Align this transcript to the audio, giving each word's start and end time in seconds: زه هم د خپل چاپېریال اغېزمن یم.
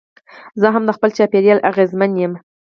زه 0.61 0.67
هم 0.73 0.83
د 0.87 0.91
خپل 0.97 1.09
چاپېریال 1.17 1.59
اغېزمن 1.71 2.11
یم. 2.21 2.33